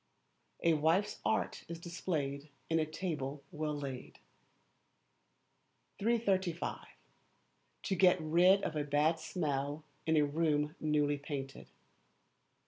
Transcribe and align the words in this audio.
[A 0.63 0.73
WIFE'S 0.73 1.19
ART 1.23 1.63
IS 1.67 1.77
DISPLAYED 1.79 2.49
IN 2.71 2.79
A 2.79 2.87
TABLE 2.87 3.43
WELL 3.51 3.75
LAID.] 3.77 4.17
335. 5.99 6.79
To 7.83 7.95
Get 7.95 8.19
Rid 8.19 8.63
of 8.63 8.75
a 8.75 8.83
Bad 8.83 9.19
Smell 9.19 9.83
in 10.07 10.17
a 10.17 10.25
Room 10.25 10.73
Newly 10.79 11.19
Painted. 11.19 11.67